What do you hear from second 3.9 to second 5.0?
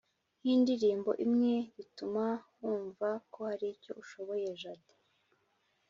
ushoboye Jade